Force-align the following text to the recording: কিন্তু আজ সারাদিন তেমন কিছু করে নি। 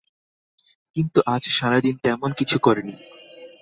কিন্তু 0.95 1.19
আজ 1.25 1.43
সারাদিন 1.49 1.95
তেমন 1.97 2.29
কিছু 2.33 2.57
করে 2.59 2.81
নি। 2.81 2.95